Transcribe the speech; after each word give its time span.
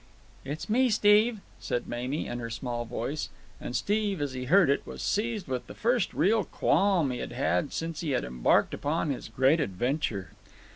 "It's 0.43 0.67
me, 0.67 0.89
Steve," 0.89 1.41
said 1.59 1.87
Mamie 1.87 2.25
in 2.25 2.39
her 2.39 2.49
small 2.49 2.85
voice. 2.85 3.29
And 3.59 3.75
Steve, 3.75 4.19
as 4.19 4.33
he 4.33 4.45
heard 4.45 4.67
it, 4.67 4.81
was 4.83 5.03
seized 5.03 5.47
with 5.47 5.67
the 5.67 5.75
first 5.75 6.11
real 6.15 6.43
qualm 6.43 7.11
he 7.11 7.19
had 7.19 7.33
had 7.33 7.71
since 7.71 7.99
he 7.99 8.09
had 8.09 8.23
embarked 8.23 8.73
upon 8.73 9.11
his 9.11 9.29
great 9.29 9.59
adventure. 9.59 10.31